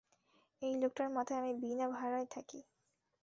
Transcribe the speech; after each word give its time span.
এই 0.61 0.73
লোকটার 0.81 1.09
মাথায় 1.09 1.39
আমি 1.39 1.53
বিনা 1.61 1.85
ভাড়ায় 1.89 2.27
থাকি। 2.31 2.59